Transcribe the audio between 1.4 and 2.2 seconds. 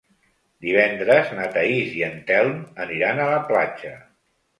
Thaís i en